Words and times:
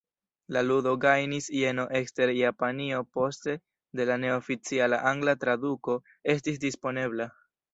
La 0.55 0.61
ludo 0.69 0.93
gajnis 1.03 1.49
jeno 1.57 1.85
ekster 1.99 2.31
Japanio 2.37 3.03
poste 3.17 3.55
de 4.01 4.09
la 4.13 4.17
neoficiala 4.25 5.03
angla 5.13 5.37
traduko 5.45 5.99
estis 6.37 6.63
disponebla. 6.69 7.31